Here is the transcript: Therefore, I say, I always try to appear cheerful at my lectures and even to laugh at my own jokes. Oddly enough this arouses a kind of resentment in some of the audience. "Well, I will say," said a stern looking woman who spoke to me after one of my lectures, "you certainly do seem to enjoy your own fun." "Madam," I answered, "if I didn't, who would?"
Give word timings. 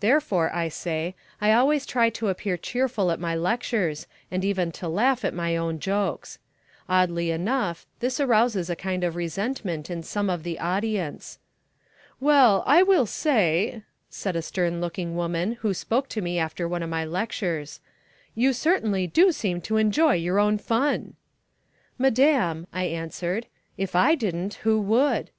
Therefore, 0.00 0.52
I 0.52 0.66
say, 0.66 1.14
I 1.40 1.52
always 1.52 1.86
try 1.86 2.10
to 2.10 2.26
appear 2.26 2.56
cheerful 2.56 3.12
at 3.12 3.20
my 3.20 3.36
lectures 3.36 4.08
and 4.28 4.44
even 4.44 4.72
to 4.72 4.88
laugh 4.88 5.24
at 5.24 5.32
my 5.32 5.56
own 5.56 5.78
jokes. 5.78 6.40
Oddly 6.88 7.30
enough 7.30 7.86
this 8.00 8.18
arouses 8.18 8.68
a 8.68 8.74
kind 8.74 9.04
of 9.04 9.14
resentment 9.14 9.88
in 9.88 10.02
some 10.02 10.28
of 10.28 10.42
the 10.42 10.58
audience. 10.58 11.38
"Well, 12.18 12.64
I 12.66 12.82
will 12.82 13.06
say," 13.06 13.84
said 14.10 14.34
a 14.34 14.42
stern 14.42 14.80
looking 14.80 15.14
woman 15.14 15.52
who 15.60 15.72
spoke 15.72 16.08
to 16.08 16.20
me 16.20 16.40
after 16.40 16.66
one 16.66 16.82
of 16.82 16.90
my 16.90 17.04
lectures, 17.04 17.78
"you 18.34 18.52
certainly 18.52 19.06
do 19.06 19.30
seem 19.30 19.60
to 19.60 19.76
enjoy 19.76 20.14
your 20.14 20.40
own 20.40 20.58
fun." 20.58 21.14
"Madam," 21.98 22.66
I 22.72 22.86
answered, 22.86 23.46
"if 23.76 23.94
I 23.94 24.16
didn't, 24.16 24.54
who 24.64 24.80
would?" 24.80 25.30